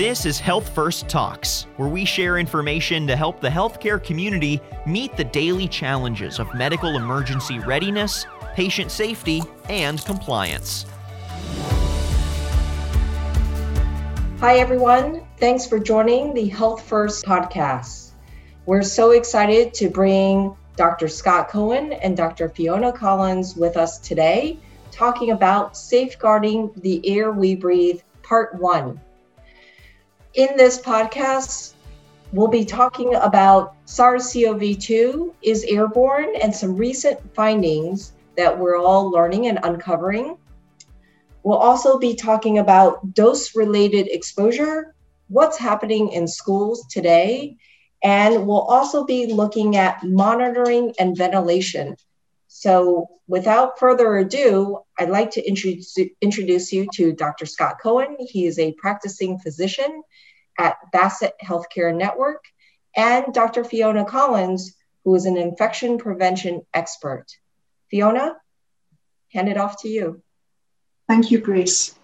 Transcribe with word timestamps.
This 0.00 0.24
is 0.24 0.40
Health 0.40 0.74
First 0.74 1.10
Talks, 1.10 1.66
where 1.76 1.90
we 1.90 2.06
share 2.06 2.38
information 2.38 3.06
to 3.06 3.14
help 3.14 3.38
the 3.42 3.50
healthcare 3.50 4.02
community 4.02 4.58
meet 4.86 5.14
the 5.14 5.24
daily 5.24 5.68
challenges 5.68 6.38
of 6.38 6.54
medical 6.54 6.96
emergency 6.96 7.58
readiness, 7.58 8.24
patient 8.54 8.90
safety, 8.90 9.42
and 9.68 10.02
compliance. 10.06 10.86
Hi, 14.38 14.56
everyone. 14.56 15.20
Thanks 15.36 15.66
for 15.66 15.78
joining 15.78 16.32
the 16.32 16.48
Health 16.48 16.82
First 16.82 17.26
podcast. 17.26 18.12
We're 18.64 18.80
so 18.80 19.10
excited 19.10 19.74
to 19.74 19.90
bring 19.90 20.56
Dr. 20.76 21.08
Scott 21.08 21.50
Cohen 21.50 21.92
and 21.92 22.16
Dr. 22.16 22.48
Fiona 22.48 22.90
Collins 22.90 23.54
with 23.54 23.76
us 23.76 23.98
today, 23.98 24.58
talking 24.90 25.32
about 25.32 25.76
safeguarding 25.76 26.70
the 26.76 27.06
air 27.06 27.32
we 27.32 27.54
breathe, 27.54 28.00
part 28.22 28.54
one. 28.54 28.98
In 30.34 30.56
this 30.56 30.80
podcast, 30.80 31.74
we'll 32.32 32.46
be 32.46 32.64
talking 32.64 33.16
about 33.16 33.74
SARS 33.84 34.32
CoV 34.32 34.78
2 34.78 35.34
is 35.42 35.64
airborne 35.64 36.36
and 36.40 36.54
some 36.54 36.76
recent 36.76 37.18
findings 37.34 38.12
that 38.36 38.56
we're 38.56 38.78
all 38.78 39.10
learning 39.10 39.48
and 39.48 39.58
uncovering. 39.64 40.36
We'll 41.42 41.58
also 41.58 41.98
be 41.98 42.14
talking 42.14 42.58
about 42.58 43.12
dose 43.12 43.56
related 43.56 44.06
exposure, 44.06 44.94
what's 45.26 45.58
happening 45.58 46.12
in 46.12 46.28
schools 46.28 46.86
today, 46.88 47.56
and 48.04 48.46
we'll 48.46 48.60
also 48.60 49.04
be 49.04 49.32
looking 49.32 49.74
at 49.74 50.04
monitoring 50.04 50.94
and 51.00 51.16
ventilation. 51.16 51.96
So, 52.46 53.08
without 53.28 53.78
further 53.78 54.16
ado, 54.18 54.80
I'd 54.98 55.08
like 55.08 55.30
to 55.32 55.48
introduce, 55.48 55.96
introduce 56.20 56.72
you 56.72 56.88
to 56.94 57.12
Dr. 57.12 57.46
Scott 57.46 57.76
Cohen. 57.80 58.16
He 58.18 58.46
is 58.46 58.58
a 58.58 58.72
practicing 58.72 59.38
physician 59.38 60.02
at 60.58 60.76
Bassett 60.92 61.34
Healthcare 61.42 61.96
Network, 61.96 62.44
and 62.96 63.32
Dr. 63.32 63.64
Fiona 63.64 64.04
Collins, 64.04 64.76
who 65.04 65.14
is 65.14 65.26
an 65.26 65.36
infection 65.36 65.98
prevention 65.98 66.62
expert. 66.74 67.26
Fiona, 67.90 68.36
hand 69.32 69.48
it 69.48 69.56
off 69.56 69.82
to 69.82 69.88
you. 69.88 70.22
Thank 71.08 71.30
you, 71.30 71.38
Grace. 71.38 71.94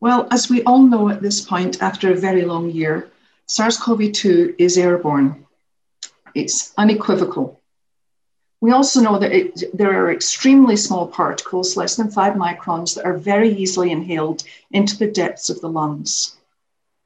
Well, 0.00 0.26
as 0.30 0.50
we 0.50 0.62
all 0.64 0.82
know 0.82 1.08
at 1.08 1.22
this 1.22 1.40
point, 1.40 1.82
after 1.82 2.10
a 2.10 2.16
very 2.16 2.44
long 2.44 2.70
year, 2.70 3.10
SARS 3.46 3.76
CoV 3.76 4.12
2 4.12 4.56
is 4.58 4.76
airborne. 4.76 5.46
It's 6.34 6.72
unequivocal. 6.76 7.60
We 8.60 8.70
also 8.70 9.00
know 9.00 9.18
that 9.18 9.32
it, 9.32 9.76
there 9.76 9.92
are 10.04 10.12
extremely 10.12 10.76
small 10.76 11.08
particles, 11.08 11.76
less 11.76 11.96
than 11.96 12.10
five 12.10 12.34
microns, 12.34 12.94
that 12.94 13.04
are 13.04 13.16
very 13.16 13.52
easily 13.52 13.90
inhaled 13.90 14.44
into 14.70 14.96
the 14.96 15.10
depths 15.10 15.50
of 15.50 15.60
the 15.60 15.68
lungs. 15.68 16.36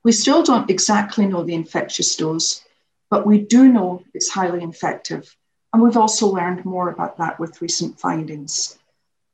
We 0.06 0.12
still 0.12 0.44
don't 0.44 0.70
exactly 0.70 1.26
know 1.26 1.42
the 1.42 1.54
infectious 1.54 2.14
dose, 2.14 2.64
but 3.10 3.26
we 3.26 3.36
do 3.40 3.68
know 3.68 4.04
it's 4.14 4.30
highly 4.30 4.62
infective. 4.62 5.36
And 5.72 5.82
we've 5.82 5.96
also 5.96 6.28
learned 6.28 6.64
more 6.64 6.90
about 6.90 7.18
that 7.18 7.40
with 7.40 7.60
recent 7.60 7.98
findings. 7.98 8.78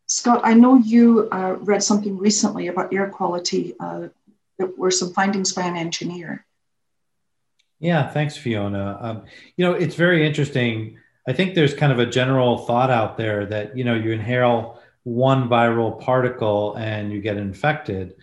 Scott, 0.06 0.40
I 0.42 0.54
know 0.54 0.76
you 0.76 1.28
uh, 1.30 1.56
read 1.60 1.82
something 1.82 2.16
recently 2.16 2.68
about 2.68 2.94
air 2.94 3.08
quality. 3.10 3.74
Uh, 3.78 4.08
that 4.58 4.78
were 4.78 4.90
some 4.90 5.12
findings 5.12 5.52
by 5.52 5.62
an 5.62 5.76
engineer. 5.76 6.44
Yeah, 7.78 8.08
thanks, 8.08 8.36
Fiona. 8.36 8.96
Um, 9.00 9.24
you 9.56 9.66
know, 9.66 9.74
it's 9.74 9.96
very 9.96 10.26
interesting. 10.26 10.98
I 11.28 11.32
think 11.32 11.54
there's 11.54 11.74
kind 11.74 11.92
of 11.92 11.98
a 11.98 12.06
general 12.06 12.58
thought 12.58 12.90
out 12.90 13.18
there 13.18 13.44
that, 13.46 13.76
you 13.76 13.84
know, 13.84 13.94
you 13.94 14.12
inhale 14.12 14.80
one 15.04 15.48
viral 15.48 16.00
particle 16.00 16.76
and 16.76 17.12
you 17.12 17.20
get 17.20 17.36
infected. 17.36 18.14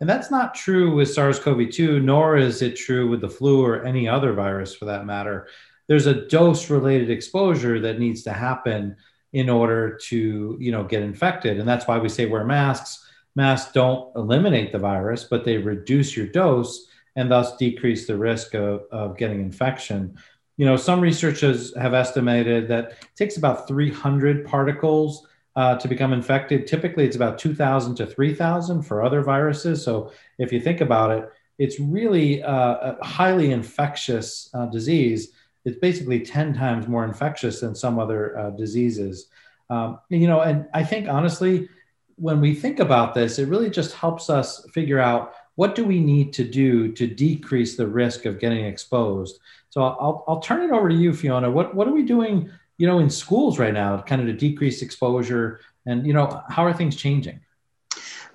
And 0.00 0.08
that's 0.08 0.30
not 0.30 0.54
true 0.54 0.94
with 0.94 1.12
SARS 1.12 1.40
CoV 1.40 1.70
2, 1.70 2.00
nor 2.00 2.36
is 2.36 2.62
it 2.62 2.76
true 2.76 3.08
with 3.08 3.20
the 3.20 3.28
flu 3.28 3.64
or 3.64 3.84
any 3.84 4.08
other 4.08 4.32
virus 4.32 4.74
for 4.74 4.84
that 4.84 5.06
matter. 5.06 5.48
There's 5.88 6.06
a 6.06 6.26
dose 6.28 6.70
related 6.70 7.10
exposure 7.10 7.80
that 7.80 7.98
needs 7.98 8.22
to 8.22 8.32
happen 8.32 8.96
in 9.32 9.50
order 9.50 9.96
to 10.04 10.56
you 10.60 10.72
know, 10.72 10.84
get 10.84 11.02
infected. 11.02 11.58
And 11.58 11.68
that's 11.68 11.86
why 11.86 11.98
we 11.98 12.08
say 12.08 12.26
wear 12.26 12.44
masks. 12.44 13.04
Masks 13.34 13.72
don't 13.72 14.14
eliminate 14.16 14.72
the 14.72 14.78
virus, 14.78 15.24
but 15.24 15.44
they 15.44 15.58
reduce 15.58 16.16
your 16.16 16.26
dose 16.26 16.86
and 17.16 17.30
thus 17.30 17.56
decrease 17.56 18.06
the 18.06 18.16
risk 18.16 18.54
of, 18.54 18.82
of 18.90 19.16
getting 19.16 19.40
infection. 19.40 20.16
You 20.56 20.66
know, 20.66 20.76
some 20.76 21.00
researchers 21.00 21.76
have 21.76 21.94
estimated 21.94 22.68
that 22.68 22.90
it 22.90 23.08
takes 23.16 23.36
about 23.36 23.68
300 23.68 24.46
particles 24.46 25.27
uh, 25.58 25.74
to 25.74 25.88
become 25.88 26.12
infected. 26.12 26.68
Typically, 26.68 27.04
it's 27.04 27.16
about 27.16 27.36
2,000 27.36 27.96
to 27.96 28.06
3,000 28.06 28.80
for 28.82 29.02
other 29.02 29.22
viruses. 29.22 29.82
So 29.82 30.12
if 30.38 30.52
you 30.52 30.60
think 30.60 30.80
about 30.80 31.10
it, 31.10 31.28
it's 31.58 31.80
really 31.80 32.44
uh, 32.44 32.94
a 33.00 33.04
highly 33.04 33.50
infectious 33.50 34.50
uh, 34.54 34.66
disease. 34.66 35.32
It's 35.64 35.76
basically 35.80 36.20
10 36.20 36.54
times 36.54 36.86
more 36.86 37.04
infectious 37.04 37.58
than 37.58 37.74
some 37.74 37.98
other 37.98 38.38
uh, 38.38 38.50
diseases. 38.50 39.30
Um, 39.68 39.98
you 40.10 40.28
know, 40.28 40.42
and 40.42 40.66
I 40.74 40.84
think 40.84 41.08
honestly, 41.08 41.68
when 42.14 42.40
we 42.40 42.54
think 42.54 42.78
about 42.78 43.14
this, 43.14 43.40
it 43.40 43.48
really 43.48 43.68
just 43.68 43.96
helps 43.96 44.30
us 44.30 44.64
figure 44.72 45.00
out 45.00 45.34
what 45.56 45.74
do 45.74 45.84
we 45.84 45.98
need 45.98 46.32
to 46.34 46.44
do 46.44 46.92
to 46.92 47.08
decrease 47.08 47.76
the 47.76 47.88
risk 47.88 48.26
of 48.26 48.38
getting 48.38 48.64
exposed. 48.64 49.40
So 49.70 49.82
I'll, 49.82 50.24
I'll 50.28 50.38
turn 50.38 50.62
it 50.62 50.70
over 50.70 50.88
to 50.88 50.94
you, 50.94 51.12
Fiona. 51.12 51.50
What, 51.50 51.74
what 51.74 51.88
are 51.88 51.92
we 51.92 52.04
doing 52.04 52.48
you 52.78 52.86
know, 52.86 53.00
in 53.00 53.10
schools 53.10 53.58
right 53.58 53.74
now, 53.74 54.00
kind 54.00 54.20
of 54.20 54.28
to 54.28 54.32
decrease 54.32 54.82
exposure? 54.82 55.60
And, 55.84 56.06
you 56.06 56.12
know, 56.12 56.42
how 56.48 56.64
are 56.64 56.72
things 56.72 56.96
changing? 56.96 57.40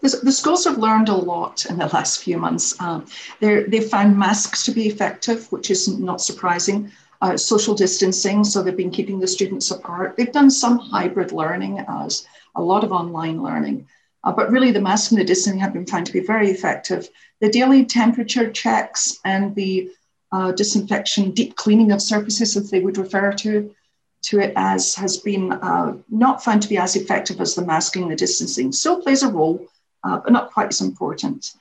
The, 0.02 0.34
schools 0.34 0.66
have 0.66 0.78
learned 0.78 1.08
a 1.08 1.16
lot 1.16 1.66
in 1.66 1.78
the 1.78 1.88
last 1.88 2.22
few 2.22 2.38
months. 2.38 2.78
Um, 2.82 3.06
they've 3.40 3.90
found 3.90 4.20
masks 4.20 4.64
to 4.66 4.72
be 4.72 4.88
effective, 4.88 5.50
which 5.50 5.72
is 5.72 5.88
not 5.88 6.20
surprising. 6.20 6.92
Uh, 7.22 7.38
social 7.38 7.74
distancing, 7.74 8.44
so 8.44 8.62
they've 8.62 8.76
been 8.76 8.92
keeping 8.92 9.18
the 9.18 9.28
students 9.28 9.72
apart. 9.72 10.18
They've 10.18 10.30
done 10.30 10.52
some 10.52 10.78
hybrid 10.78 11.32
learning, 11.32 11.80
as 11.88 12.28
a 12.56 12.62
lot 12.62 12.84
of 12.84 12.92
online 12.92 13.42
learning. 13.42 13.88
Uh, 14.26 14.34
but 14.34 14.52
really, 14.52 14.72
the 14.72 14.82
mask 14.82 15.12
and 15.12 15.22
the 15.22 15.24
distancing 15.24 15.62
have 15.62 15.72
been 15.72 15.86
found 15.86 16.06
to 16.08 16.12
be 16.12 16.20
very 16.20 16.50
effective. 16.50 17.08
The 17.40 17.50
daily 17.50 17.86
temperature 17.86 18.52
checks 18.52 19.20
and 19.24 19.56
the 19.56 19.90
uh, 20.34 20.52
disinfection, 20.52 21.32
deep 21.32 21.56
cleaning 21.56 21.94
of 21.94 22.02
surfaces, 22.02 22.58
as 22.58 22.70
they 22.70 22.82
would 22.82 22.98
refer 22.98 23.32
to, 23.32 23.74
to 24.24 24.40
it 24.40 24.54
as 24.56 24.96
has 24.96 25.18
been 25.18 25.52
uh, 25.52 25.98
not 26.10 26.44
found 26.44 26.62
to 26.62 26.70
be 26.70 26.78
as 26.78 26.96
effective 26.96 27.40
as 27.42 27.56
the 27.56 27.66
masking, 27.66 28.08
the 28.08 28.16
distancing. 28.16 28.72
Still 28.72 29.02
plays 29.02 29.24
a 29.24 29.28
role, 29.32 29.68
uh, 30.04 30.20
but 30.20 30.34
not 30.34 30.52
quite 30.52 30.70
as 30.70 30.82
important. 30.82 31.54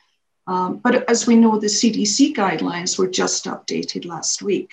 Um, 0.46 0.78
but 0.78 1.08
as 1.08 1.26
we 1.26 1.36
know, 1.36 1.58
the 1.58 1.66
CDC 1.66 2.34
guidelines 2.34 2.98
were 2.98 3.08
just 3.08 3.44
updated 3.44 4.06
last 4.06 4.42
week, 4.42 4.72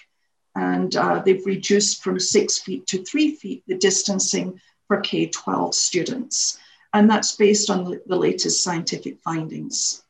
and 0.55 0.95
uh, 0.95 1.21
they've 1.23 1.45
reduced 1.45 2.03
from 2.03 2.19
six 2.19 2.59
feet 2.59 2.87
to 2.87 3.03
three 3.03 3.35
feet 3.35 3.63
the 3.67 3.75
distancing 3.77 4.59
for 4.87 5.01
K 5.01 5.27
12 5.27 5.75
students. 5.75 6.59
And 6.93 7.09
that's 7.09 7.35
based 7.35 7.69
on 7.69 7.99
the 8.05 8.15
latest 8.15 8.63
scientific 8.63 9.19
findings. 9.19 10.03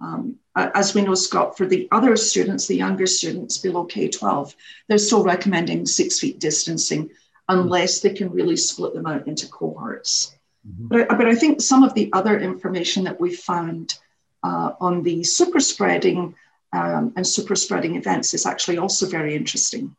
Um, 0.00 0.36
as 0.56 0.94
we 0.94 1.02
know, 1.02 1.14
Scott, 1.14 1.56
for 1.56 1.66
the 1.66 1.86
other 1.92 2.16
students, 2.16 2.66
the 2.66 2.76
younger 2.76 3.06
students 3.06 3.58
below 3.58 3.84
K 3.84 4.08
12, 4.08 4.56
they're 4.88 4.98
still 4.98 5.22
recommending 5.22 5.84
six 5.84 6.18
feet 6.18 6.38
distancing 6.38 7.10
unless 7.48 8.00
they 8.00 8.10
can 8.10 8.30
really 8.30 8.56
split 8.56 8.94
them 8.94 9.06
out 9.06 9.28
into 9.28 9.46
cohorts. 9.48 10.34
Mm-hmm. 10.66 10.88
But, 10.88 11.08
but 11.08 11.28
I 11.28 11.34
think 11.34 11.60
some 11.60 11.82
of 11.82 11.94
the 11.94 12.10
other 12.12 12.40
information 12.40 13.04
that 13.04 13.20
we 13.20 13.34
found 13.34 13.98
uh, 14.42 14.72
on 14.80 15.02
the 15.02 15.22
super 15.22 15.60
spreading 15.60 16.34
um, 16.72 17.12
and 17.16 17.26
super 17.26 17.54
spreading 17.54 17.96
events 17.96 18.34
is 18.34 18.46
actually 18.46 18.78
also 18.78 19.06
very 19.06 19.36
interesting. 19.36 19.94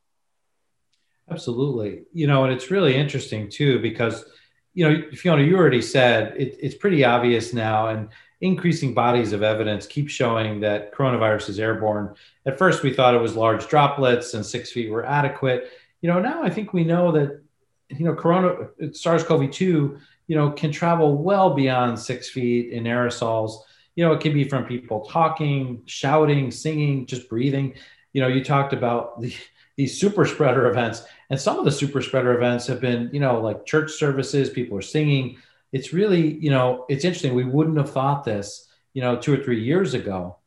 Absolutely. 1.29 2.03
You 2.13 2.27
know, 2.27 2.45
and 2.45 2.53
it's 2.53 2.71
really 2.71 2.95
interesting 2.95 3.49
too, 3.49 3.79
because, 3.79 4.25
you 4.73 4.89
know, 4.89 5.03
Fiona, 5.13 5.43
you 5.43 5.57
already 5.57 5.81
said 5.81 6.33
it, 6.37 6.57
it's 6.61 6.75
pretty 6.75 7.03
obvious 7.03 7.53
now. 7.53 7.87
And 7.89 8.09
increasing 8.41 8.93
bodies 8.93 9.33
of 9.33 9.41
evidence 9.41 9.87
keep 9.87 10.09
showing 10.09 10.59
that 10.59 10.93
coronavirus 10.93 11.49
is 11.49 11.59
airborne. 11.59 12.13
At 12.45 12.57
first, 12.57 12.83
we 12.83 12.93
thought 12.93 13.15
it 13.15 13.21
was 13.21 13.35
large 13.35 13.67
droplets 13.67 14.33
and 14.33 14.45
six 14.45 14.71
feet 14.71 14.91
were 14.91 15.05
adequate. 15.05 15.71
You 16.01 16.09
know, 16.09 16.19
now 16.19 16.43
I 16.43 16.49
think 16.49 16.73
we 16.73 16.83
know 16.83 17.11
that, 17.13 17.41
you 17.89 18.05
know, 18.05 18.13
corona 18.13 18.67
SARS-CoV-2, 18.91 19.59
you 19.59 20.35
know, 20.35 20.51
can 20.51 20.71
travel 20.71 21.17
well 21.17 21.55
beyond 21.55 21.97
six 21.97 22.29
feet 22.29 22.71
in 22.71 22.83
aerosols. 22.83 23.61
You 23.95 24.05
know, 24.05 24.13
it 24.13 24.19
can 24.19 24.33
be 24.33 24.47
from 24.47 24.65
people 24.65 25.05
talking, 25.05 25.81
shouting, 25.85 26.51
singing, 26.51 27.07
just 27.07 27.29
breathing. 27.29 27.73
You 28.13 28.21
know, 28.21 28.27
you 28.27 28.43
talked 28.43 28.73
about 28.73 29.19
the, 29.19 29.33
these 29.77 29.99
super 29.99 30.25
spreader 30.25 30.69
events, 30.69 31.03
and 31.29 31.39
some 31.39 31.57
of 31.57 31.65
the 31.65 31.71
super 31.71 32.01
spreader 32.01 32.35
events 32.35 32.67
have 32.67 32.81
been, 32.81 33.09
you 33.13 33.19
know, 33.19 33.39
like 33.39 33.65
church 33.65 33.91
services, 33.91 34.49
people 34.49 34.77
are 34.77 34.81
singing, 34.81 35.37
it's 35.71 35.93
really, 35.93 36.37
you 36.37 36.49
know, 36.49 36.85
it's 36.89 37.05
interesting. 37.05 37.33
We 37.33 37.43
wouldn't 37.43 37.77
have 37.77 37.91
thought 37.91 38.23
this, 38.23 38.67
you 38.93 39.01
know, 39.01 39.17
two 39.17 39.33
or 39.33 39.43
three 39.43 39.63
years 39.63 39.93
ago. 39.93 40.37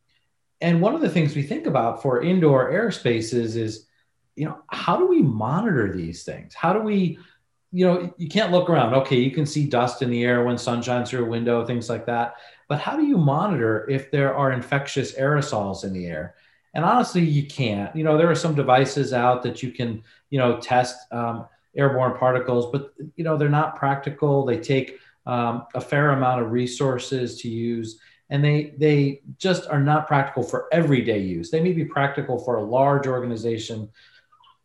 And 0.60 0.80
one 0.80 0.94
of 0.94 1.00
the 1.00 1.10
things 1.10 1.34
we 1.34 1.42
think 1.42 1.66
about 1.66 2.02
for 2.02 2.22
indoor 2.22 2.70
air 2.70 2.90
spaces 2.90 3.56
is, 3.56 3.86
you 4.36 4.46
know, 4.46 4.58
how 4.68 4.96
do 4.96 5.06
we 5.06 5.22
monitor 5.22 5.94
these 5.94 6.24
things? 6.24 6.54
How 6.54 6.72
do 6.72 6.80
we 6.80 7.18
you 7.72 7.86
know, 7.86 8.12
you 8.16 8.28
can't 8.28 8.50
look 8.50 8.68
around. 8.68 8.94
Okay, 8.94 9.16
you 9.16 9.30
can 9.30 9.46
see 9.46 9.66
dust 9.66 10.02
in 10.02 10.10
the 10.10 10.24
air 10.24 10.44
when 10.44 10.58
sun 10.58 10.82
shines 10.82 11.10
through 11.10 11.24
a 11.24 11.28
window, 11.28 11.64
things 11.64 11.88
like 11.88 12.06
that. 12.06 12.34
But 12.68 12.80
how 12.80 12.96
do 12.96 13.04
you 13.04 13.16
monitor 13.16 13.88
if 13.88 14.10
there 14.10 14.34
are 14.34 14.52
infectious 14.52 15.12
aerosols 15.12 15.84
in 15.84 15.92
the 15.92 16.06
air? 16.06 16.34
And 16.74 16.84
honestly, 16.84 17.22
you 17.22 17.46
can't. 17.46 17.94
You 17.94 18.04
know, 18.04 18.16
there 18.16 18.30
are 18.30 18.36
some 18.36 18.54
devices 18.54 19.12
out 19.12 19.42
that 19.44 19.62
you 19.62 19.70
can, 19.70 20.02
you 20.30 20.38
know, 20.38 20.58
test 20.58 20.96
um, 21.12 21.46
airborne 21.76 22.18
particles, 22.18 22.70
but 22.72 22.92
you 23.16 23.24
know, 23.24 23.36
they're 23.36 23.48
not 23.48 23.76
practical. 23.76 24.44
They 24.44 24.58
take 24.58 24.98
um, 25.26 25.66
a 25.74 25.80
fair 25.80 26.10
amount 26.10 26.42
of 26.42 26.50
resources 26.50 27.40
to 27.42 27.48
use, 27.48 28.00
and 28.30 28.44
they 28.44 28.74
they 28.78 29.22
just 29.38 29.68
are 29.68 29.80
not 29.80 30.06
practical 30.06 30.42
for 30.42 30.68
everyday 30.72 31.18
use. 31.18 31.50
They 31.50 31.60
may 31.60 31.72
be 31.72 31.84
practical 31.84 32.38
for 32.38 32.56
a 32.56 32.62
large 32.62 33.06
organization, 33.06 33.88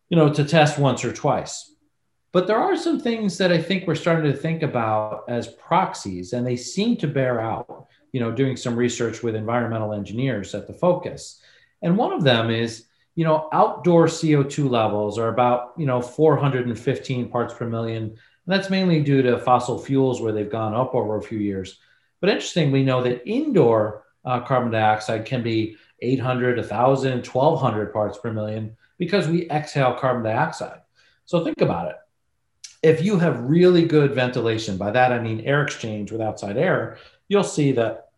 you 0.10 0.18
know, 0.18 0.31
to 0.34 0.44
test 0.44 0.80
once 0.80 1.04
or 1.04 1.12
twice. 1.12 1.72
But 2.31 2.48
there 2.48 2.57
are 2.57 2.75
some 2.75 3.00
things 3.00 3.38
that 3.38 3.52
I 3.52 3.62
think 3.62 3.88
we're 3.88 3.96
starting 3.96 4.30
to 4.31 4.38
think 4.38 4.62
about 4.62 5.24
as 5.28 5.48
proxies, 5.48 6.34
and 6.34 6.46
they 6.46 6.58
seem 6.58 6.98
to 6.98 7.08
bear 7.08 7.40
out. 7.40 7.88
You 8.12 8.22
know, 8.22 8.31
doing 8.31 8.56
some 8.56 8.78
research 8.78 9.24
with 9.24 9.36
environmental 9.36 9.92
engineers 9.92 10.56
at 10.56 10.68
the 10.68 10.74
focus, 10.74 11.42
and 11.81 11.98
one 11.98 12.13
of 12.13 12.24
them 12.24 12.50
is, 12.50 12.86
you 13.16 13.24
know, 13.24 13.50
outdoor 13.51 14.08
CO2 14.08 14.69
levels 14.69 15.18
are 15.18 15.30
about, 15.30 15.74
you 15.78 15.86
know, 15.86 16.01
415 16.01 17.30
parts 17.30 17.54
per 17.54 17.68
million. 17.68 18.18
And 18.46 18.54
that's 18.54 18.70
mainly 18.70 19.02
due 19.02 19.22
to 19.24 19.40
fossil 19.40 19.80
fuels 19.80 20.22
where 20.22 20.32
they've 20.32 20.50
gone 20.50 20.74
up 20.74 20.94
over 20.94 21.18
a 21.18 21.24
few 21.24 21.40
years. 21.40 21.80
But 22.22 22.30
interesting, 22.30 22.72
we 22.72 22.84
know 22.84 23.02
that 23.04 23.28
indoor 23.28 24.04
uh, 24.24 24.42
carbon 24.42 24.72
dioxide 24.72 25.26
can 25.26 25.44
be 25.44 25.78
800, 26.02 26.58
1,000, 26.58 27.26
1,200 27.26 27.94
parts 27.94 28.18
per 28.18 28.32
million 28.32 28.76
because 28.98 29.28
we 29.28 29.50
exhale 29.50 29.94
carbon 29.94 30.24
dioxide. 30.24 30.82
So 31.26 31.44
think 31.44 31.62
about 31.62 31.90
it 31.90 31.96
if 32.86 33.04
you 33.04 33.18
have 33.18 33.40
really 33.40 33.84
good 33.84 34.14
ventilation, 34.14 34.78
by 34.78 34.92
that 34.92 35.12
I 35.12 35.20
mean 35.20 35.42
air 35.42 35.64
exchange 35.64 36.12
with 36.12 36.22
outside 36.22 36.56
air, 36.56 36.98
you'll 37.28 37.44
see 37.44 37.72
that 37.72 38.10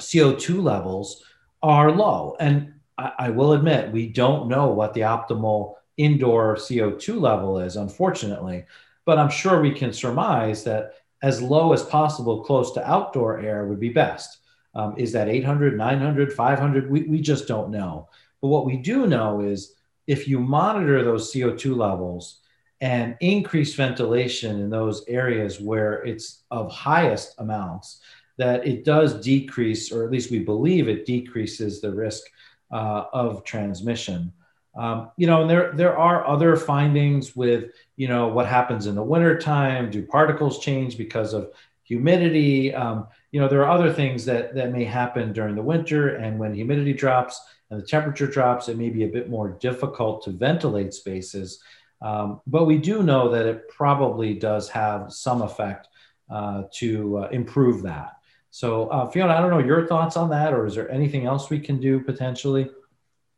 CO2 0.00 0.62
levels 0.62 1.24
are 1.60 1.90
low. 1.90 2.36
And 2.38 2.74
I, 2.96 3.12
I, 3.18 3.30
will 3.30 3.54
admit, 3.54 3.90
we 3.90 4.08
don't 4.08 4.48
know 4.48 4.68
what 4.68 4.94
the 4.94 5.00
optimal 5.00 5.74
indoor 5.96 6.54
CO2 6.54 7.20
level 7.20 7.58
is, 7.58 7.74
unfortunately, 7.74 8.66
but 9.06 9.18
I'm 9.18 9.30
sure 9.30 9.60
we 9.60 9.72
can 9.72 9.92
surmise 9.92 10.64
that 10.64 10.92
as 11.22 11.40
low 11.40 11.72
as 11.72 11.82
possible 11.82 12.44
close 12.44 12.72
to 12.72 12.88
outdoor 12.88 13.40
air 13.40 13.66
would 13.66 13.80
be 13.80 13.88
best. 13.88 14.40
Um, 14.74 14.94
is 14.98 15.12
that 15.12 15.28
800, 15.28 15.78
900, 15.78 16.32
500? 16.34 16.90
We, 16.90 17.02
we 17.04 17.20
just 17.20 17.48
don't 17.48 17.70
know. 17.70 18.10
But 18.42 18.48
what 18.48 18.66
we 18.66 18.76
do 18.76 19.06
know 19.06 19.40
is 19.40 19.74
if 20.06 20.28
you 20.28 20.38
monitor 20.38 21.02
those 21.02 21.32
CO2 21.32 21.74
levels, 21.74 22.40
and 22.80 23.16
increase 23.20 23.74
ventilation 23.74 24.60
in 24.60 24.70
those 24.70 25.04
areas 25.08 25.60
where 25.60 26.04
it's 26.04 26.42
of 26.50 26.70
highest 26.70 27.34
amounts, 27.38 28.00
that 28.36 28.66
it 28.66 28.84
does 28.84 29.20
decrease, 29.22 29.90
or 29.90 30.04
at 30.04 30.10
least 30.10 30.30
we 30.30 30.40
believe 30.40 30.88
it 30.88 31.06
decreases 31.06 31.80
the 31.80 31.92
risk 31.92 32.24
uh, 32.70 33.04
of 33.12 33.44
transmission. 33.44 34.30
Um, 34.76 35.10
you 35.16 35.26
know, 35.26 35.42
and 35.42 35.50
there 35.50 35.72
there 35.74 35.96
are 35.96 36.26
other 36.26 36.56
findings 36.56 37.34
with 37.34 37.72
you 37.96 38.08
know 38.08 38.28
what 38.28 38.46
happens 38.46 38.86
in 38.86 38.94
the 38.94 39.02
wintertime. 39.02 39.90
Do 39.90 40.04
particles 40.04 40.58
change 40.58 40.98
because 40.98 41.32
of 41.32 41.50
humidity? 41.84 42.74
Um, 42.74 43.06
you 43.32 43.40
know, 43.40 43.48
there 43.48 43.64
are 43.64 43.70
other 43.70 43.92
things 43.92 44.24
that 44.26 44.54
that 44.54 44.72
may 44.72 44.84
happen 44.84 45.32
during 45.32 45.54
the 45.54 45.62
winter, 45.62 46.16
and 46.16 46.38
when 46.38 46.54
humidity 46.54 46.92
drops 46.92 47.40
and 47.70 47.80
the 47.80 47.86
temperature 47.86 48.26
drops, 48.26 48.68
it 48.68 48.76
may 48.76 48.90
be 48.90 49.04
a 49.04 49.08
bit 49.08 49.28
more 49.30 49.56
difficult 49.60 50.22
to 50.24 50.30
ventilate 50.30 50.94
spaces. 50.94 51.62
Um, 52.02 52.40
but 52.46 52.66
we 52.66 52.78
do 52.78 53.02
know 53.02 53.30
that 53.30 53.46
it 53.46 53.68
probably 53.68 54.34
does 54.34 54.68
have 54.68 55.12
some 55.12 55.42
effect 55.42 55.88
uh, 56.30 56.64
to 56.74 57.18
uh, 57.18 57.28
improve 57.28 57.82
that. 57.82 58.12
So, 58.50 58.88
uh, 58.88 59.10
Fiona, 59.10 59.34
I 59.34 59.40
don't 59.40 59.50
know 59.50 59.58
your 59.58 59.86
thoughts 59.86 60.16
on 60.16 60.30
that, 60.30 60.52
or 60.52 60.66
is 60.66 60.74
there 60.74 60.90
anything 60.90 61.26
else 61.26 61.50
we 61.50 61.60
can 61.60 61.78
do 61.80 62.00
potentially 62.00 62.70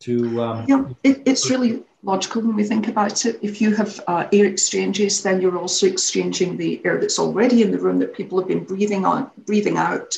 to? 0.01 0.43
Um, 0.43 0.65
yeah, 0.69 0.85
it, 1.03 1.23
it's 1.27 1.51
really 1.51 1.83
logical 2.03 2.43
when 2.43 2.57
we 2.57 2.65
think 2.65 2.89
about 2.89 3.25
it. 3.27 3.39
If 3.43 3.61
you 3.61 3.75
have 3.75 4.01
uh, 4.07 4.29
air 4.33 4.47
exchanges, 4.47 5.23
then 5.23 5.41
you're 5.41 5.59
also 5.59 5.87
exchanging 5.87 6.57
the 6.57 6.81
air 6.85 6.99
that's 7.01 7.19
already 7.19 7.63
in 7.63 7.71
the 7.71 7.79
room 7.79 7.99
that 7.99 8.15
people 8.15 8.39
have 8.39 8.49
been 8.49 8.65
breathing 8.65 9.05
on, 9.05 9.31
breathing 9.47 9.77
out. 9.77 10.17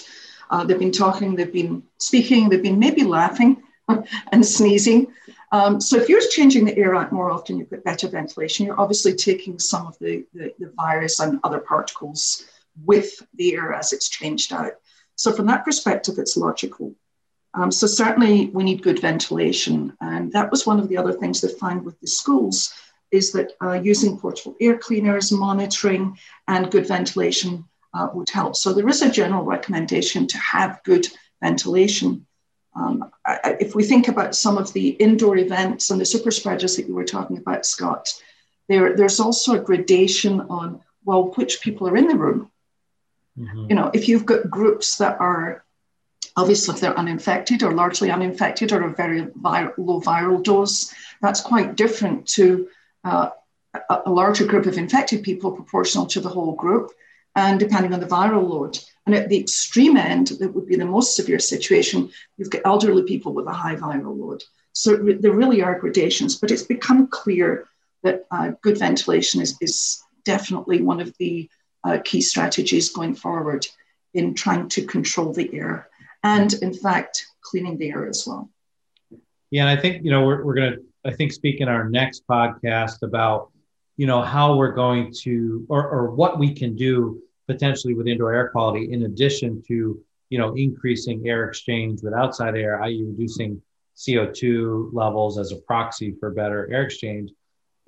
Uh, 0.50 0.64
they've 0.64 0.78
been 0.78 0.92
talking, 0.92 1.36
they've 1.36 1.52
been 1.52 1.82
speaking, 1.98 2.48
they've 2.48 2.62
been 2.62 2.78
maybe 2.78 3.04
laughing 3.04 3.62
and 4.32 4.44
sneezing. 4.44 5.06
Um, 5.52 5.80
so 5.80 5.96
if 5.96 6.08
you're 6.08 6.20
changing 6.20 6.64
the 6.64 6.76
air 6.76 6.94
out 6.94 7.12
more 7.12 7.30
often, 7.30 7.58
you've 7.58 7.70
got 7.70 7.84
better 7.84 8.08
ventilation. 8.08 8.66
You're 8.66 8.80
obviously 8.80 9.14
taking 9.14 9.58
some 9.58 9.86
of 9.86 9.98
the, 9.98 10.24
the, 10.32 10.52
the 10.58 10.72
virus 10.76 11.18
and 11.18 11.40
other 11.42 11.58
particles 11.58 12.44
with 12.84 13.26
the 13.34 13.54
air 13.54 13.72
as 13.72 13.92
it's 13.92 14.08
changed 14.08 14.52
out. 14.52 14.74
So 15.16 15.32
from 15.32 15.46
that 15.46 15.64
perspective, 15.64 16.16
it's 16.18 16.36
logical. 16.36 16.94
Um, 17.54 17.72
so 17.72 17.86
certainly 17.86 18.46
we 18.48 18.62
need 18.62 18.82
good 18.82 19.00
ventilation. 19.00 19.96
And 20.00 20.32
that 20.32 20.50
was 20.50 20.66
one 20.66 20.78
of 20.78 20.88
the 20.88 20.96
other 20.96 21.12
things 21.12 21.40
they 21.40 21.48
found 21.48 21.84
with 21.84 21.98
the 22.00 22.06
schools 22.06 22.72
is 23.10 23.32
that 23.32 23.52
uh, 23.60 23.72
using 23.72 24.18
portable 24.18 24.56
air 24.60 24.78
cleaners, 24.78 25.32
monitoring, 25.32 26.16
and 26.46 26.70
good 26.70 26.86
ventilation 26.86 27.64
uh, 27.92 28.08
would 28.14 28.30
help. 28.30 28.54
So 28.54 28.72
there 28.72 28.88
is 28.88 29.02
a 29.02 29.10
general 29.10 29.44
recommendation 29.44 30.26
to 30.28 30.38
have 30.38 30.80
good 30.84 31.08
ventilation. 31.42 32.26
Um, 32.76 33.10
I, 33.26 33.56
if 33.58 33.74
we 33.74 33.82
think 33.82 34.06
about 34.06 34.36
some 34.36 34.56
of 34.56 34.72
the 34.72 34.90
indoor 34.90 35.36
events 35.36 35.90
and 35.90 36.00
the 36.00 36.04
super 36.04 36.30
spreaders 36.30 36.76
that 36.76 36.86
you 36.86 36.94
were 36.94 37.04
talking 37.04 37.38
about, 37.38 37.66
Scott, 37.66 38.08
there, 38.68 38.96
there's 38.96 39.18
also 39.18 39.54
a 39.54 39.64
gradation 39.64 40.42
on, 40.42 40.80
well, 41.04 41.32
which 41.34 41.60
people 41.62 41.88
are 41.88 41.96
in 41.96 42.06
the 42.06 42.14
room. 42.14 42.50
Mm-hmm. 43.36 43.66
You 43.70 43.74
know, 43.74 43.90
if 43.92 44.08
you've 44.08 44.26
got 44.26 44.48
groups 44.48 44.98
that 44.98 45.20
are 45.20 45.64
obviously 46.36 46.74
if 46.74 46.80
they're 46.80 46.98
uninfected 46.98 47.62
or 47.62 47.72
largely 47.72 48.10
uninfected 48.10 48.72
or 48.72 48.82
a 48.82 48.94
very 48.94 49.22
low 49.32 50.00
viral 50.00 50.42
dose, 50.42 50.92
that's 51.20 51.40
quite 51.40 51.76
different 51.76 52.26
to 52.28 52.68
uh, 53.04 53.30
a, 53.74 54.02
a 54.06 54.10
larger 54.10 54.46
group 54.46 54.66
of 54.66 54.78
infected 54.78 55.22
people 55.22 55.52
proportional 55.52 56.06
to 56.06 56.20
the 56.20 56.28
whole 56.28 56.54
group 56.54 56.92
and 57.36 57.60
depending 57.60 57.92
on 57.92 58.00
the 58.00 58.06
viral 58.06 58.48
load. 58.48 58.78
And 59.06 59.14
at 59.14 59.28
the 59.28 59.38
extreme 59.38 59.96
end, 59.96 60.28
that 60.38 60.54
would 60.54 60.66
be 60.66 60.76
the 60.76 60.84
most 60.84 61.16
severe 61.16 61.38
situation, 61.38 62.10
you've 62.36 62.50
got 62.50 62.62
elderly 62.64 63.02
people 63.04 63.32
with 63.32 63.46
a 63.46 63.52
high 63.52 63.76
viral 63.76 64.18
load. 64.18 64.42
So 64.72 64.96
there 64.96 65.32
really 65.32 65.62
are 65.62 65.78
gradations, 65.78 66.36
but 66.36 66.50
it's 66.50 66.62
become 66.62 67.08
clear 67.08 67.68
that 68.02 68.26
uh, 68.30 68.52
good 68.62 68.78
ventilation 68.78 69.40
is, 69.40 69.56
is 69.60 70.02
definitely 70.24 70.80
one 70.82 71.00
of 71.00 71.14
the 71.18 71.48
uh, 71.84 71.98
key 72.04 72.20
strategies 72.20 72.90
going 72.90 73.14
forward 73.14 73.66
in 74.14 74.34
trying 74.34 74.68
to 74.68 74.84
control 74.84 75.32
the 75.32 75.52
air 75.54 75.89
and, 76.22 76.52
in 76.54 76.74
fact, 76.74 77.26
cleaning 77.42 77.78
the 77.78 77.90
air 77.90 78.08
as 78.08 78.24
well. 78.26 78.50
Yeah, 79.50 79.66
and 79.66 79.78
I 79.78 79.80
think, 79.80 80.04
you 80.04 80.10
know, 80.10 80.24
we're, 80.24 80.44
we're 80.44 80.54
going 80.54 80.72
to, 80.72 80.78
I 81.04 81.12
think, 81.12 81.32
speak 81.32 81.60
in 81.60 81.68
our 81.68 81.88
next 81.88 82.26
podcast 82.28 83.02
about, 83.02 83.50
you 83.96 84.06
know, 84.06 84.22
how 84.22 84.56
we're 84.56 84.72
going 84.72 85.12
to, 85.22 85.66
or, 85.68 85.88
or 85.88 86.10
what 86.10 86.38
we 86.38 86.54
can 86.54 86.76
do 86.76 87.22
potentially 87.50 87.94
with 87.94 88.06
indoor 88.06 88.32
air 88.32 88.48
quality 88.50 88.92
in 88.92 89.02
addition 89.02 89.60
to 89.66 90.00
you 90.30 90.38
know 90.38 90.54
increasing 90.54 91.26
air 91.26 91.48
exchange 91.48 92.00
with 92.02 92.14
outside 92.14 92.56
air 92.56 92.80
i.e 92.84 93.04
reducing 93.04 93.60
co2 93.96 94.90
levels 94.92 95.36
as 95.36 95.50
a 95.50 95.56
proxy 95.56 96.14
for 96.20 96.30
better 96.30 96.72
air 96.72 96.82
exchange 96.82 97.32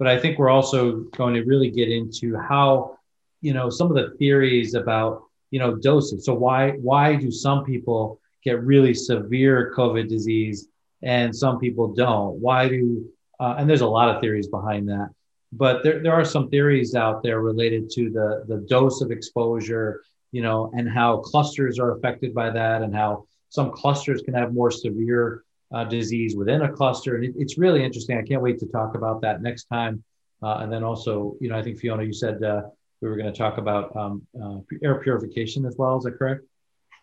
but 0.00 0.09
i 0.09 0.18
think 0.18 0.37
we're 0.37 0.50
also 0.50 1.02
going 1.16 1.35
to 1.35 1.45
really 1.45 1.71
get 1.71 1.88
into 1.88 2.37
how 2.37 2.99
you 3.40 3.54
know 3.54 3.71
some 3.71 3.88
of 3.88 3.95
the 3.95 4.16
theories 4.18 4.75
about 4.75 5.23
you 5.52 5.61
know 5.61 5.76
doses 5.76 6.25
so 6.25 6.35
why 6.35 6.71
why 6.88 7.14
do 7.14 7.30
some 7.30 7.64
people 7.64 8.21
get 8.44 8.62
really 8.62 8.94
severe 8.94 9.72
covid 9.76 10.08
disease 10.08 10.68
and 11.02 11.34
some 11.34 11.58
people 11.58 11.94
don't 11.94 12.34
why 12.40 12.68
do 12.68 13.04
uh, 13.40 13.54
and 13.58 13.68
there's 13.68 13.80
a 13.80 13.87
lot 13.87 14.08
of 14.14 14.20
theories 14.20 14.49
behind 14.49 14.88
that 14.88 15.08
but 15.52 15.82
there, 15.82 16.02
there 16.02 16.12
are 16.12 16.25
some 16.25 16.49
theories 16.49 16.94
out 16.94 17.22
there 17.22 17.40
related 17.40 17.90
to 17.90 18.11
the, 18.11 18.44
the 18.49 18.64
dose 18.68 19.02
of 19.02 19.11
exposure, 19.11 20.02
you 20.32 20.40
know, 20.40 20.72
and 20.75 20.88
how 20.88 21.18
clusters 21.18 21.78
are 21.78 21.96
affected 21.96 22.34
by 22.34 22.50
that 22.50 22.80
and 22.82 22.94
how 22.94 23.26
some 23.50 23.70
clusters 23.70 24.22
can 24.22 24.32
have 24.32 24.54
more 24.54 24.70
severe 24.70 25.44
uh, 25.75 25.84
disease 25.84 26.34
within 26.34 26.62
a 26.62 26.72
cluster. 26.72 27.16
And 27.16 27.25
it, 27.25 27.34
it's 27.37 27.58
really 27.58 27.84
interesting. 27.84 28.16
I 28.16 28.22
can't 28.22 28.40
wait 28.40 28.58
to 28.61 28.66
talk 28.66 28.94
about 28.94 29.20
that 29.22 29.42
next 29.42 29.64
time. 29.64 30.02
Uh, 30.42 30.58
and 30.61 30.72
then 30.72 30.82
also, 30.82 31.37
you 31.38 31.50
know, 31.50 31.58
I 31.58 31.62
think 31.62 31.78
Fiona, 31.78 32.02
you 32.02 32.14
said 32.14 32.42
uh, 32.42 32.62
we 33.02 33.08
were 33.08 33.16
going 33.16 33.30
to 33.30 33.38
talk 33.38 33.58
about 33.58 33.94
um, 33.94 34.26
uh, 34.42 34.56
air 34.82 35.00
purification 35.00 35.66
as 35.66 35.76
well. 35.76 35.99
Is 35.99 36.04
that 36.04 36.18
correct? 36.18 36.42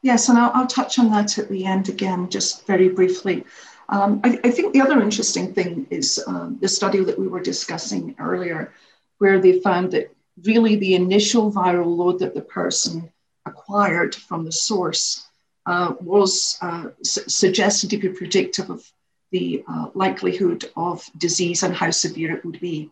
Yes, 0.01 0.29
and 0.29 0.37
I'll, 0.37 0.51
I'll 0.53 0.67
touch 0.67 0.97
on 0.97 1.11
that 1.11 1.37
at 1.37 1.49
the 1.49 1.65
end 1.65 1.89
again, 1.89 2.29
just 2.29 2.65
very 2.65 2.89
briefly. 2.89 3.43
Um, 3.89 4.21
I, 4.23 4.39
I, 4.43 4.51
think 4.51 4.71
the 4.71 4.81
other 4.81 5.01
interesting 5.01 5.53
thing 5.53 5.87
is 5.89 6.23
um, 6.27 6.57
the 6.61 6.67
study 6.67 7.03
that 7.03 7.17
we 7.17 7.27
were 7.27 7.41
discussing 7.41 8.15
earlier, 8.19 8.71
where 9.17 9.39
they 9.39 9.59
found 9.59 9.91
that 9.91 10.13
really 10.43 10.75
the 10.75 10.95
initial 10.95 11.51
viral 11.51 11.97
load 11.97 12.19
that 12.19 12.33
the 12.33 12.41
person 12.41 13.11
acquired 13.45 14.15
from 14.15 14.45
the 14.45 14.51
source 14.51 15.27
uh, 15.65 15.95
was 15.99 16.57
uh, 16.61 16.89
su- 17.03 17.27
suggested 17.27 17.89
to 17.89 17.97
be 17.97 18.09
predictive 18.09 18.69
of 18.69 18.89
the 19.31 19.63
uh, 19.67 19.87
likelihood 19.95 20.69
of 20.75 21.03
disease 21.17 21.63
and 21.63 21.75
how 21.75 21.91
severe 21.91 22.35
it 22.35 22.45
would 22.45 22.59
be. 22.59 22.91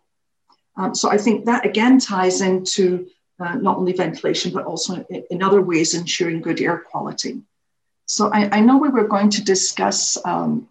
Um, 0.75 0.93
so 0.93 1.09
I 1.09 1.17
think 1.17 1.45
that 1.45 1.65
again 1.65 1.99
ties 1.99 2.41
into 2.41 3.07
uh, 3.39 3.56
not 3.56 3.77
only 3.77 3.94
ventilation, 3.94 4.51
but 4.51 4.65
also 4.65 5.06
in, 5.29 5.44
other 5.44 5.62
ways 5.62 5.94
ensuring 5.94 6.41
good 6.41 6.60
air 6.60 6.79
quality. 6.79 7.41
So 8.08 8.32
I, 8.32 8.58
I 8.58 8.62
know 8.62 8.77
we 8.77 8.89
were 8.89 9.08
going 9.08 9.29
to 9.32 9.44
discuss 9.44 10.17
um, 10.25 10.67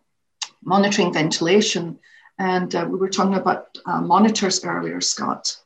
monitoring 0.65 1.13
ventilation, 1.13 1.99
and 2.39 2.75
uh, 2.75 2.87
we 2.89 2.99
were 2.99 3.09
talking 3.09 3.35
about 3.35 3.79
uh, 3.87 4.01
monitors 4.01 4.65
earlier, 4.65 5.01
Scott. 5.01 5.57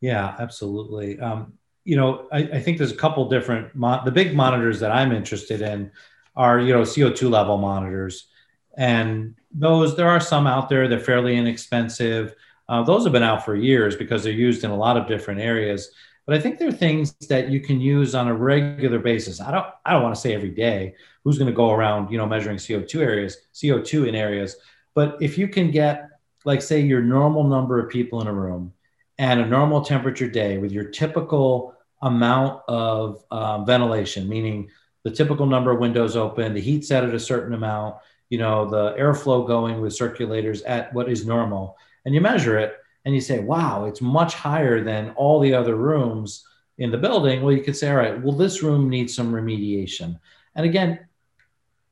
Yeah, 0.00 0.34
absolutely. 0.38 1.18
Um, 1.20 1.54
you 1.84 1.96
know, 1.96 2.28
I, 2.30 2.38
I, 2.38 2.60
think 2.60 2.78
there's 2.78 2.92
a 2.92 2.96
couple 2.96 3.28
different, 3.28 3.72
the 4.04 4.12
big 4.12 4.36
monitors 4.36 4.80
that 4.80 4.92
I'm 4.92 5.10
interested 5.10 5.62
in 5.62 5.90
are, 6.36 6.60
you 6.60 6.72
know, 6.72 6.82
CO2 6.82 7.30
level 7.30 7.56
monitors. 7.56 8.28
And 8.76 9.34
those, 9.50 9.96
there 9.96 10.08
are 10.08 10.20
some 10.20 10.46
out 10.46 10.68
there, 10.68 10.86
they're 10.86 11.00
fairly 11.00 11.36
inexpensive. 11.36 12.34
Uh, 12.68 12.82
those 12.82 13.04
have 13.04 13.12
been 13.12 13.22
out 13.22 13.44
for 13.44 13.56
years 13.56 13.96
because 13.96 14.22
they're 14.22 14.32
used 14.32 14.64
in 14.64 14.70
a 14.70 14.76
lot 14.76 14.96
of 14.96 15.06
different 15.06 15.40
areas. 15.40 15.90
But 16.26 16.36
I 16.36 16.40
think 16.40 16.58
they're 16.58 16.70
things 16.70 17.14
that 17.28 17.48
you 17.48 17.60
can 17.60 17.80
use 17.80 18.14
on 18.14 18.28
a 18.28 18.34
regular 18.34 18.98
basis. 18.98 19.40
I 19.40 19.50
don't, 19.50 19.66
I 19.86 19.92
don't 19.92 20.02
want 20.02 20.14
to 20.14 20.20
say 20.20 20.34
every 20.34 20.50
day 20.50 20.94
who's 21.24 21.38
going 21.38 21.50
to 21.50 21.56
go 21.56 21.70
around, 21.70 22.10
you 22.10 22.18
know, 22.18 22.26
measuring 22.26 22.58
CO2 22.58 23.00
areas, 23.00 23.38
CO2 23.54 24.08
in 24.08 24.14
areas. 24.14 24.56
But 24.94 25.16
if 25.22 25.38
you 25.38 25.48
can 25.48 25.70
get, 25.70 26.10
like, 26.44 26.60
say, 26.60 26.80
your 26.80 27.00
normal 27.00 27.44
number 27.44 27.80
of 27.80 27.90
people 27.90 28.20
in 28.20 28.26
a 28.26 28.32
room 28.32 28.74
and 29.16 29.40
a 29.40 29.46
normal 29.46 29.80
temperature 29.82 30.28
day 30.28 30.58
with 30.58 30.70
your 30.70 30.84
typical 30.84 31.74
amount 32.02 32.62
of 32.68 33.24
um, 33.30 33.64
ventilation, 33.64 34.28
meaning 34.28 34.68
the 35.04 35.10
typical 35.10 35.46
number 35.46 35.70
of 35.70 35.80
windows 35.80 36.16
open, 36.16 36.52
the 36.52 36.60
heat 36.60 36.84
set 36.84 37.04
at 37.04 37.14
a 37.14 37.20
certain 37.20 37.54
amount, 37.54 37.96
you 38.28 38.38
know, 38.38 38.68
the 38.68 38.94
airflow 38.98 39.46
going 39.46 39.80
with 39.80 39.92
circulators 39.92 40.62
at 40.66 40.92
what 40.92 41.08
is 41.10 41.26
normal, 41.26 41.76
and 42.08 42.14
you 42.14 42.22
measure 42.22 42.58
it 42.58 42.78
and 43.04 43.14
you 43.14 43.20
say, 43.20 43.38
wow, 43.38 43.84
it's 43.84 44.00
much 44.00 44.32
higher 44.32 44.82
than 44.82 45.10
all 45.10 45.40
the 45.40 45.52
other 45.52 45.76
rooms 45.76 46.42
in 46.78 46.90
the 46.90 46.96
building. 46.96 47.42
Well, 47.42 47.52
you 47.52 47.62
could 47.62 47.76
say, 47.76 47.90
all 47.90 47.98
right, 47.98 48.18
well, 48.22 48.34
this 48.34 48.62
room 48.62 48.88
needs 48.88 49.14
some 49.14 49.30
remediation. 49.30 50.18
And 50.54 50.64
again, 50.64 51.00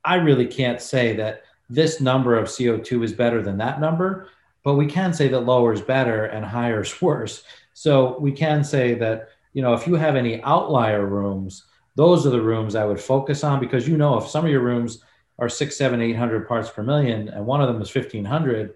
I 0.07 0.15
really 0.15 0.47
can't 0.47 0.81
say 0.81 1.15
that 1.17 1.43
this 1.69 2.01
number 2.01 2.35
of 2.35 2.47
CO2 2.47 3.05
is 3.05 3.13
better 3.13 3.43
than 3.43 3.59
that 3.59 3.79
number, 3.79 4.31
but 4.65 4.77
we 4.77 4.87
can 4.87 5.13
say 5.13 5.29
that 5.29 5.41
lower 5.41 5.75
is 5.75 5.83
better 5.83 6.25
and 6.25 6.47
higher 6.47 6.81
is 6.81 7.03
worse. 7.03 7.45
So 7.75 8.19
we 8.19 8.33
can 8.33 8.65
say 8.65 8.95
that 8.95 9.29
you 9.53 9.61
know, 9.61 9.75
if 9.75 9.87
you 9.87 9.97
have 9.97 10.17
any 10.17 10.43
outlier 10.45 11.05
rooms, 11.05 11.67
those 11.95 12.27
are 12.27 12.31
the 12.31 12.41
rooms 12.41 12.75
I 12.75 12.87
would 12.87 13.01
focus 13.01 13.45
on 13.45 13.61
because 13.61 13.87
you 13.87 13.99
know 13.99 14.17
if 14.17 14.27
some 14.27 14.47
of 14.47 14.51
your 14.51 14.63
rooms 14.63 15.03
are 15.39 15.51
six, 15.51 15.77
seven, 15.77 16.01
eight 16.01 16.17
hundred 16.17 16.49
parts 16.49 16.71
per 16.71 16.83
million, 16.83 17.29
and 17.29 17.45
one 17.45 17.61
of 17.61 17.69
them 17.69 17.83
is 17.83 17.91
fifteen 17.91 18.25
hundred, 18.25 18.73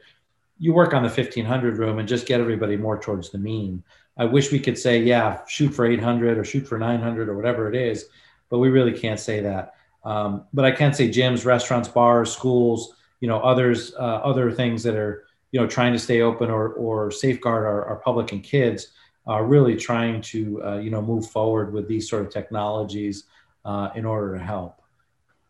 you 0.60 0.72
work 0.74 0.94
on 0.94 1.02
the 1.02 1.08
fifteen 1.08 1.44
hundred 1.44 1.78
room 1.78 1.98
and 1.98 2.08
just 2.08 2.26
get 2.26 2.40
everybody 2.40 2.76
more 2.76 3.00
towards 3.00 3.30
the 3.30 3.38
mean. 3.38 3.82
I 4.16 4.26
wish 4.26 4.52
we 4.52 4.60
could 4.60 4.78
say, 4.78 5.02
yeah, 5.02 5.40
shoot 5.48 5.70
for 5.70 5.86
eight 5.86 6.00
hundred 6.00 6.38
or 6.38 6.44
shoot 6.44 6.68
for 6.68 6.78
nine 6.78 7.00
hundred 7.00 7.28
or 7.28 7.34
whatever 7.34 7.68
it 7.68 7.74
is, 7.74 8.06
but 8.50 8.58
we 8.58 8.68
really 8.68 8.92
can't 8.92 9.18
say 9.18 9.40
that. 9.40 9.74
Um, 10.04 10.44
but 10.52 10.64
I 10.64 10.70
can 10.70 10.92
say 10.92 11.08
gyms, 11.08 11.44
restaurants, 11.44 11.88
bars, 11.88 12.30
schools, 12.32 12.94
you 13.20 13.28
know, 13.28 13.40
others, 13.40 13.94
uh, 13.94 14.20
other 14.22 14.52
things 14.52 14.82
that 14.82 14.94
are 14.94 15.24
you 15.50 15.60
know 15.60 15.66
trying 15.66 15.94
to 15.94 15.98
stay 15.98 16.20
open 16.20 16.50
or 16.50 16.74
or 16.74 17.10
safeguard 17.10 17.64
our, 17.64 17.84
our 17.86 17.96
public 17.96 18.32
and 18.32 18.42
kids 18.44 18.88
are 19.26 19.44
really 19.44 19.76
trying 19.76 20.20
to 20.20 20.62
uh, 20.64 20.78
you 20.78 20.90
know 20.90 21.02
move 21.02 21.26
forward 21.30 21.72
with 21.72 21.88
these 21.88 22.08
sort 22.08 22.22
of 22.22 22.30
technologies 22.30 23.24
uh, 23.64 23.88
in 23.94 24.04
order 24.04 24.36
to 24.36 24.44
help. 24.44 24.76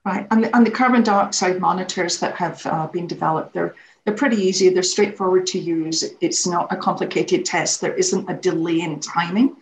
Right, 0.04 0.26
and 0.30 0.44
the, 0.44 0.56
and 0.56 0.66
the 0.66 0.70
carbon 0.70 1.02
dioxide 1.02 1.60
monitors 1.60 2.20
that 2.20 2.34
have 2.36 2.64
uh, 2.64 2.86
been 2.86 3.06
developed, 3.06 3.52
they're 3.52 3.74
they're 4.04 4.14
pretty 4.14 4.36
easy. 4.36 4.68
They're 4.70 4.82
straightforward 4.82 5.46
to 5.48 5.58
use. 5.58 6.04
It's 6.20 6.46
not 6.46 6.72
a 6.72 6.76
complicated 6.76 7.44
test. 7.44 7.80
There 7.80 7.94
isn't 7.94 8.30
a 8.30 8.36
delay 8.36 8.80
in 8.80 9.00
timing. 9.00 9.56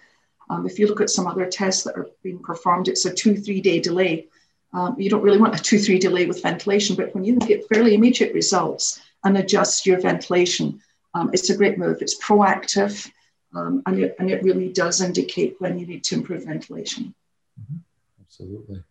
Um, 0.51 0.67
if 0.67 0.79
you 0.79 0.87
look 0.87 1.01
at 1.01 1.11
some 1.11 1.27
other 1.27 1.47
tests 1.47 1.83
that 1.85 1.97
are 1.97 2.09
being 2.23 2.39
performed, 2.39 2.89
it's 2.89 3.05
a 3.05 3.13
two 3.13 3.37
three 3.37 3.61
day 3.61 3.81
delay. 3.81 4.29
Um, 4.73 4.97
you 4.99 5.11
don't 5.11 5.23
really 5.23 5.39
want 5.39 5.59
a 5.59 5.63
two 5.63 5.79
three 5.79 5.99
delay 5.99 6.27
with 6.27 6.43
ventilation, 6.43 6.97
but 6.97 7.15
when 7.15 7.25
you 7.25 7.37
get 7.37 7.69
fairly 7.69 7.95
immediate 7.95 8.35
results 8.35 9.01
and 9.25 9.37
adjust 9.37 9.87
your 9.87 10.01
ventilation, 10.01 10.81
um, 11.15 11.31
it's 11.33 11.51
a 11.51 11.57
great 11.57 11.79
move. 11.79 11.99
It's 12.01 12.19
proactive. 12.23 13.11
Um, 13.55 13.83
and, 13.87 13.99
it, 13.99 14.17
and 14.19 14.31
it 14.31 14.43
really 14.43 14.69
does 14.69 15.01
indicate 15.01 15.57
when 15.59 15.79
you 15.79 15.87
need 15.87 16.05
to 16.05 16.17
improve 16.17 16.45
ventilation. 16.45 17.15
Mm-hmm. 17.61 17.77
Absolutely. 18.21 18.85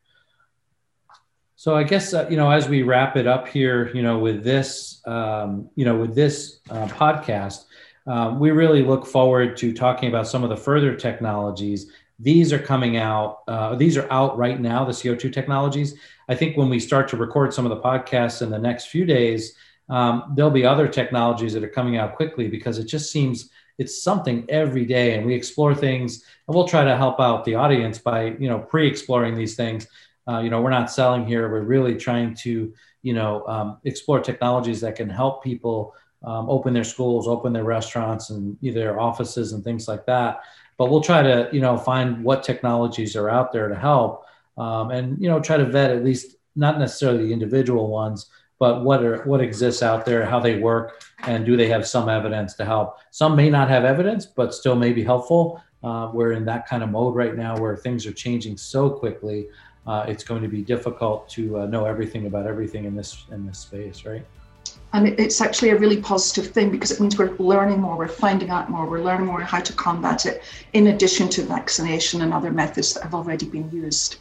So 1.59 1.75
I 1.75 1.81
guess 1.81 2.13
uh, 2.13 2.27
you 2.29 2.37
know 2.37 2.51
as 2.51 2.69
we 2.69 2.83
wrap 2.83 3.17
it 3.17 3.25
up 3.25 3.47
here, 3.47 3.89
you 3.95 4.03
know, 4.03 4.19
with 4.19 4.43
this, 4.43 5.01
um, 5.07 5.69
you 5.75 5.85
know, 5.85 5.97
with 5.97 6.13
this 6.13 6.59
uh, 6.69 6.85
podcast, 6.85 7.65
um, 8.05 8.39
we 8.39 8.51
really 8.51 8.83
look 8.83 9.07
forward 9.07 9.57
to 9.57 9.73
talking 9.73 10.07
about 10.07 10.27
some 10.27 10.43
of 10.43 10.49
the 10.49 10.55
further 10.55 10.95
technologies. 10.95 11.91
These 12.19 12.53
are 12.53 12.59
coming 12.59 12.97
out. 12.97 13.39
Uh, 13.47 13.73
these 13.73 13.97
are 13.97 14.07
out 14.11 14.37
right 14.37 14.61
now. 14.61 14.85
The 14.85 14.91
CO2 14.91 15.33
technologies. 15.33 15.95
I 16.29 16.35
think 16.35 16.57
when 16.57 16.69
we 16.69 16.79
start 16.79 17.07
to 17.09 17.17
record 17.17 17.55
some 17.55 17.65
of 17.65 17.71
the 17.71 17.81
podcasts 17.81 18.43
in 18.43 18.51
the 18.51 18.59
next 18.59 18.89
few 18.89 19.03
days, 19.03 19.55
um, 19.89 20.33
there'll 20.35 20.51
be 20.51 20.65
other 20.65 20.87
technologies 20.87 21.53
that 21.53 21.63
are 21.63 21.69
coming 21.69 21.97
out 21.97 22.15
quickly 22.15 22.47
because 22.47 22.77
it 22.77 22.85
just 22.85 23.11
seems 23.11 23.49
it's 23.79 24.03
something 24.03 24.45
every 24.49 24.85
day 24.85 25.15
and 25.15 25.25
we 25.25 25.33
explore 25.33 25.73
things 25.73 26.23
and 26.47 26.55
we'll 26.55 26.67
try 26.67 26.83
to 26.83 26.97
help 26.97 27.19
out 27.19 27.45
the 27.45 27.55
audience 27.55 27.97
by 27.97 28.35
you 28.39 28.49
know 28.49 28.59
pre-exploring 28.59 29.35
these 29.35 29.55
things 29.55 29.87
uh, 30.27 30.39
you 30.39 30.49
know 30.49 30.61
we're 30.61 30.69
not 30.69 30.91
selling 30.91 31.25
here 31.25 31.49
we're 31.49 31.61
really 31.61 31.95
trying 31.95 32.33
to 32.33 32.73
you 33.01 33.13
know 33.13 33.45
um, 33.47 33.77
explore 33.85 34.19
technologies 34.19 34.81
that 34.81 34.95
can 34.95 35.09
help 35.09 35.43
people 35.43 35.93
um, 36.23 36.49
open 36.49 36.73
their 36.73 36.83
schools 36.83 37.27
open 37.27 37.53
their 37.53 37.63
restaurants 37.63 38.29
and 38.29 38.57
their 38.61 38.99
offices 38.99 39.53
and 39.53 39.63
things 39.63 39.87
like 39.87 40.05
that 40.05 40.41
but 40.77 40.89
we'll 40.89 41.01
try 41.01 41.21
to 41.21 41.49
you 41.51 41.61
know 41.61 41.77
find 41.77 42.23
what 42.23 42.43
technologies 42.43 43.15
are 43.15 43.29
out 43.29 43.51
there 43.51 43.67
to 43.67 43.75
help 43.75 44.25
um, 44.57 44.91
and 44.91 45.21
you 45.21 45.29
know 45.29 45.39
try 45.39 45.57
to 45.57 45.65
vet 45.65 45.91
at 45.91 46.03
least 46.03 46.35
not 46.55 46.79
necessarily 46.79 47.27
the 47.27 47.33
individual 47.33 47.87
ones 47.87 48.29
but 48.59 48.83
what 48.83 49.03
are 49.03 49.21
what 49.23 49.41
exists 49.41 49.83
out 49.83 50.05
there, 50.05 50.25
how 50.25 50.39
they 50.39 50.57
work, 50.57 51.03
and 51.19 51.45
do 51.45 51.55
they 51.55 51.67
have 51.69 51.87
some 51.87 52.09
evidence 52.09 52.55
to 52.55 52.65
help? 52.65 52.97
Some 53.11 53.35
may 53.35 53.49
not 53.49 53.69
have 53.69 53.85
evidence, 53.85 54.25
but 54.25 54.53
still 54.53 54.75
may 54.75 54.93
be 54.93 55.03
helpful. 55.03 55.61
Uh, 55.83 56.09
we're 56.11 56.31
in 56.31 56.43
that 56.45 56.67
kind 56.67 56.81
of 56.81 56.89
mode 56.89 57.15
right 57.15 57.35
now 57.35 57.57
where 57.57 57.77
things 57.77 58.05
are 58.07 58.11
changing 58.11 58.57
so 58.57 58.89
quickly. 58.89 59.47
Uh, 59.87 60.05
it's 60.07 60.23
going 60.23 60.41
to 60.41 60.49
be 60.49 60.61
difficult 60.61 61.29
to 61.29 61.59
uh, 61.59 61.65
know 61.65 61.85
everything 61.85 62.27
about 62.27 62.45
everything 62.45 62.85
in 62.85 62.95
this 62.95 63.25
in 63.31 63.45
this 63.47 63.59
space, 63.59 64.05
right? 64.05 64.25
And 64.93 65.07
it's 65.07 65.41
actually 65.41 65.69
a 65.69 65.77
really 65.77 66.01
positive 66.01 66.51
thing 66.51 66.71
because 66.71 66.91
it 66.91 66.99
means 66.99 67.17
we're 67.17 67.35
learning 67.37 67.81
more, 67.81 67.97
we're 67.97 68.07
finding 68.07 68.49
out 68.49 68.69
more, 68.69 68.85
we're 68.89 69.03
learning 69.03 69.27
more 69.27 69.41
how 69.41 69.61
to 69.61 69.73
combat 69.73 70.25
it, 70.25 70.43
in 70.73 70.87
addition 70.87 71.29
to 71.29 71.43
vaccination 71.43 72.21
and 72.21 72.33
other 72.33 72.51
methods 72.51 72.93
that 72.93 73.03
have 73.03 73.13
already 73.13 73.45
been 73.45 73.69
used. 73.71 74.17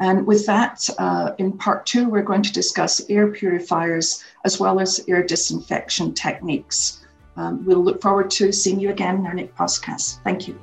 And 0.00 0.26
with 0.26 0.46
that, 0.46 0.88
uh, 0.98 1.32
in 1.38 1.52
part 1.52 1.84
two, 1.84 2.08
we're 2.08 2.22
going 2.22 2.42
to 2.42 2.52
discuss 2.52 3.02
air 3.10 3.28
purifiers 3.28 4.24
as 4.44 4.58
well 4.58 4.80
as 4.80 5.04
air 5.08 5.22
disinfection 5.22 6.14
techniques. 6.14 7.04
Um, 7.36 7.64
we'll 7.64 7.84
look 7.84 8.00
forward 8.00 8.30
to 8.32 8.52
seeing 8.52 8.80
you 8.80 8.90
again 8.90 9.16
in 9.16 9.26
our 9.26 9.34
next 9.34 9.54
podcast. 9.56 10.22
Thank 10.22 10.48
you. 10.48 10.58